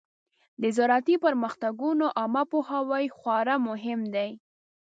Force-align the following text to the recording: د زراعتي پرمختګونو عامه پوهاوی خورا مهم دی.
د 0.61 0.63
زراعتي 0.77 1.15
پرمختګونو 1.25 2.05
عامه 2.19 2.43
پوهاوی 2.51 3.05
خورا 3.17 3.55
مهم 3.67 4.01
دی. 4.15 4.31